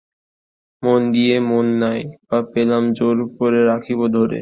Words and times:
মন 0.83 1.01
দিয়ে 1.13 1.35
মন 1.49 1.65
নাই 1.81 2.01
বা 2.27 2.37
পেলেম 2.53 2.83
জোর 2.97 3.17
করে 3.37 3.59
রাখিব 3.65 3.99
ধরে। 4.15 4.39